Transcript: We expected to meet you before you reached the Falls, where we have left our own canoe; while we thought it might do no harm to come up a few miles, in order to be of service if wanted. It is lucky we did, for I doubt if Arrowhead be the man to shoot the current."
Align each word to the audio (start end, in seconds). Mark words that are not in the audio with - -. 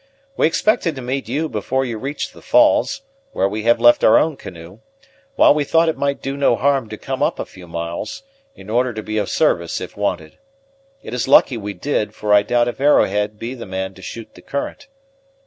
We 0.35 0.47
expected 0.47 0.95
to 0.95 1.01
meet 1.03 1.29
you 1.29 1.47
before 1.47 1.85
you 1.85 1.99
reached 1.99 2.33
the 2.33 2.41
Falls, 2.41 3.03
where 3.33 3.47
we 3.47 3.65
have 3.65 3.79
left 3.79 4.03
our 4.03 4.17
own 4.17 4.35
canoe; 4.35 4.79
while 5.35 5.53
we 5.53 5.63
thought 5.63 5.89
it 5.89 5.95
might 5.95 6.23
do 6.23 6.35
no 6.35 6.55
harm 6.55 6.89
to 6.89 6.97
come 6.97 7.21
up 7.21 7.37
a 7.37 7.45
few 7.45 7.67
miles, 7.67 8.23
in 8.55 8.67
order 8.67 8.93
to 8.93 9.03
be 9.03 9.19
of 9.19 9.29
service 9.29 9.79
if 9.79 9.95
wanted. 9.95 10.39
It 11.03 11.13
is 11.13 11.27
lucky 11.27 11.55
we 11.55 11.75
did, 11.75 12.15
for 12.15 12.33
I 12.33 12.41
doubt 12.41 12.67
if 12.67 12.81
Arrowhead 12.81 13.37
be 13.37 13.53
the 13.53 13.67
man 13.67 13.93
to 13.93 14.01
shoot 14.01 14.33
the 14.33 14.41
current." 14.41 14.87